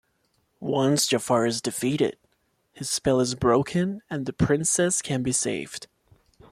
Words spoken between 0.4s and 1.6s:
Once Jaffar